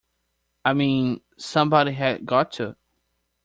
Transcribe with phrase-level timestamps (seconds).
[0.65, 2.75] I mean, somebody had got to.